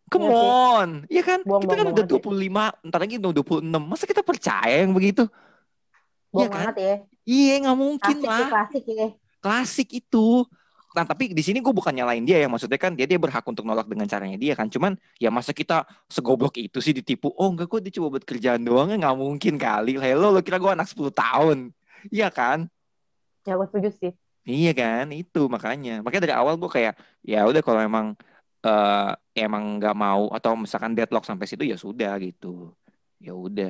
Come 0.10 0.28
sih. 0.28 0.34
on, 0.34 0.90
iya 1.08 1.22
kan? 1.22 1.40
Bohong, 1.46 1.62
kita 1.64 1.74
kan 1.78 1.86
bohong 1.86 1.94
udah 1.94 2.06
banget 2.06 2.22
25, 2.26 2.66
ntar 2.90 3.00
lagi 3.00 3.16
udah 3.22 3.32
26. 3.32 3.84
Masa 3.86 4.04
kita 4.10 4.22
percaya 4.26 4.76
yang 4.84 4.94
begitu? 4.94 5.24
bohong 6.30 6.42
Iya 6.42 6.48
kan? 6.50 6.66
banget 6.66 6.78
ya 6.78 6.96
Iya, 7.30 7.54
nggak 7.62 7.78
mungkin 7.78 8.16
klasik 8.18 8.26
lah. 8.26 8.38
sih 8.38 8.50
klasik 8.50 8.84
ya 8.90 9.08
Klasik 9.40 9.90
itu. 9.94 10.28
Nah, 10.90 11.06
tapi 11.06 11.30
di 11.32 11.44
sini 11.46 11.62
gue 11.62 11.70
bukan 11.70 11.94
nyalain 11.94 12.26
dia 12.26 12.42
ya. 12.42 12.50
Maksudnya 12.50 12.82
kan 12.82 12.98
dia 12.98 13.06
dia 13.06 13.22
berhak 13.22 13.46
untuk 13.46 13.62
nolak 13.64 13.86
dengan 13.86 14.10
caranya 14.10 14.36
dia 14.36 14.58
kan. 14.58 14.66
Cuman 14.68 14.98
ya 15.22 15.30
masa 15.30 15.54
kita 15.54 15.86
segoblok 16.10 16.58
itu 16.58 16.82
sih 16.82 16.92
ditipu. 16.98 17.30
Oh 17.38 17.48
enggak 17.54 17.70
kok 17.70 17.80
dia 17.86 17.94
cuma 17.94 18.10
buat 18.10 18.26
kerjaan 18.26 18.66
doang 18.66 18.90
ya 18.90 18.98
nggak 18.98 19.16
mungkin 19.16 19.56
kali. 19.62 19.96
Hello, 20.02 20.34
lo 20.34 20.42
kira 20.42 20.58
gue 20.58 20.72
anak 20.74 20.90
10 20.90 21.14
tahun? 21.14 21.70
Iya 22.10 22.34
kan? 22.34 22.66
ya 23.48 23.56
gue 23.58 23.68
setuju 23.72 23.90
sih 23.90 24.12
Iya 24.50 24.72
kan, 24.74 25.06
itu 25.14 25.46
makanya. 25.46 26.02
Makanya 26.02 26.24
dari 26.26 26.36
awal 26.36 26.58
gue 26.58 26.70
kayak 26.72 26.98
ya 27.22 27.46
udah 27.46 27.62
kalau 27.62 27.82
emang 27.86 28.18
eh 28.68 29.08
emang 29.44 29.64
nggak 29.78 29.94
mau 30.04 30.22
atau 30.36 30.52
misalkan 30.64 30.94
deadlock 30.98 31.24
sampai 31.30 31.46
situ 31.50 31.64
ya 31.72 31.78
sudah 31.86 32.12
gitu. 32.26 32.48
Ya 33.26 33.32
udah. 33.46 33.68